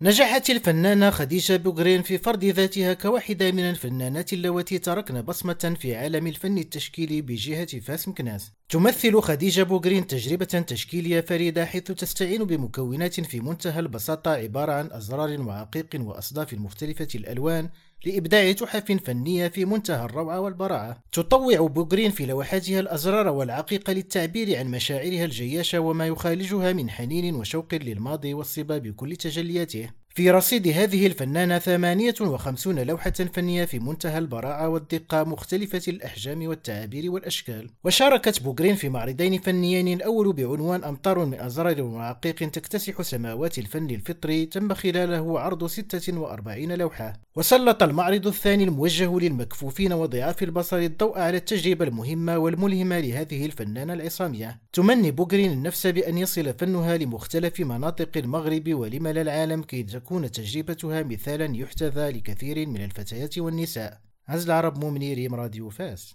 نجحت 0.00 0.50
الفنانة 0.50 1.10
خديجة 1.10 1.56
بوغرين 1.56 2.02
في 2.02 2.18
فرض 2.18 2.44
ذاتها 2.44 2.94
كواحدة 2.94 3.52
من 3.52 3.70
الفنانات 3.70 4.32
اللواتي 4.32 4.78
تركن 4.78 5.22
بصمة 5.22 5.76
في 5.80 5.96
عالم 5.96 6.26
الفن 6.26 6.58
التشكيلي 6.58 7.22
بجهة 7.22 7.80
فاس 7.80 8.08
مكناس 8.08 8.52
تمثل 8.68 9.20
خديجة 9.20 9.62
بوغرين 9.62 10.06
تجربة 10.06 10.44
تشكيلية 10.44 11.20
فريدة 11.20 11.66
حيث 11.66 11.82
تستعين 11.82 12.44
بمكونات 12.44 13.20
في 13.20 13.40
منتهى 13.40 13.80
البساطة 13.80 14.30
عبارة 14.30 14.72
عن 14.72 14.88
أزرار 14.92 15.40
وعقيق 15.40 15.86
وأصداف 15.94 16.54
مختلفة 16.54 17.08
الألوان 17.14 17.68
لإبداع 18.04 18.52
تحف 18.52 18.92
فنية 18.92 19.48
في 19.48 19.64
منتهى 19.64 20.04
الروعة 20.04 20.40
والبراعة. 20.40 21.02
تطوع 21.12 21.66
بوغرين 21.66 22.10
في 22.10 22.26
لوحاتها 22.26 22.80
الأزرار 22.80 23.28
والعقيق 23.28 23.90
للتعبير 23.90 24.58
عن 24.58 24.66
مشاعرها 24.66 25.24
الجياشة 25.24 25.80
وما 25.80 26.06
يخالجها 26.06 26.72
من 26.72 26.90
حنين 26.90 27.34
وشوق 27.34 27.74
للماضي 27.74 28.34
والصبا 28.34 28.78
بكل 28.78 29.16
تجلياته. 29.16 29.90
في 30.18 30.30
رصيد 30.30 30.68
هذه 30.68 31.06
الفنانة 31.06 31.58
58 31.58 32.78
لوحة 32.78 33.10
فنية 33.10 33.64
في 33.64 33.78
منتهى 33.78 34.18
البراعة 34.18 34.68
والدقة 34.68 35.24
مختلفة 35.24 35.82
الأحجام 35.88 36.46
والتعابير 36.46 37.10
والأشكال. 37.10 37.70
وشاركت 37.84 38.42
بوغرين 38.42 38.74
في 38.74 38.88
معرضين 38.88 39.40
فنيين 39.40 39.88
الأول 39.88 40.32
بعنوان 40.32 40.84
أمطار 40.84 41.24
من 41.24 41.40
أزرار 41.40 41.82
وعقيق 41.82 42.34
تكتسح 42.34 43.02
سماوات 43.02 43.58
الفن 43.58 43.90
الفطري 43.90 44.46
تم 44.46 44.74
خلاله 44.74 45.40
عرض 45.40 45.66
46 45.66 46.72
لوحة. 46.72 47.12
وسلط 47.36 47.82
المعرض 47.82 48.26
الثاني 48.26 48.64
الموجه 48.64 49.18
للمكفوفين 49.18 49.92
وضعاف 49.92 50.42
البصر 50.42 50.76
الضوء 50.78 51.18
على 51.18 51.36
التجربة 51.36 51.84
المهمة 51.84 52.38
والملهمة 52.38 53.00
لهذه 53.00 53.46
الفنانة 53.46 53.92
العصامية. 53.92 54.60
تمني 54.72 55.10
بوغرين 55.10 55.52
النفس 55.52 55.86
بأن 55.86 56.18
يصل 56.18 56.54
فنها 56.54 56.96
لمختلف 56.96 57.60
مناطق 57.60 58.10
المغرب 58.16 58.74
ولملا 58.74 59.22
العالم 59.22 59.62
كي 59.62 59.82
تكون 59.82 60.07
تجربتها 60.08 61.02
مثالا 61.02 61.56
يحتذى 61.56 62.10
لكثير 62.10 62.66
من 62.66 62.84
الفتيات 62.84 63.38
والنساء. 63.38 64.00
عزل 64.28 64.50
العرب 64.50 64.78
مؤمني 64.78 65.14
ريم 65.14 65.34
راديو 65.34 65.70
فاس. 65.70 66.14